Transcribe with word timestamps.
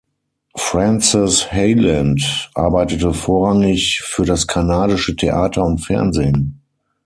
Frances 0.57 1.43
Hyland 1.51 2.49
arbeitete 2.55 3.13
vorrangig 3.13 4.01
für 4.03 4.25
das 4.25 4.47
kanadische 4.47 5.15
Theater 5.15 5.63
und 5.63 5.77
Fernsehen. 5.77 6.59